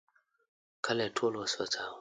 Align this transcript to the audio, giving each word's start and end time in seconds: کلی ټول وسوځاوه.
کلی 0.85 1.07
ټول 1.17 1.33
وسوځاوه. 1.41 1.89